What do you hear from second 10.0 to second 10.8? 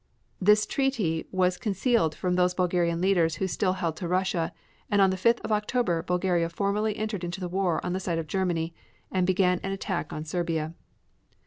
on Serbia.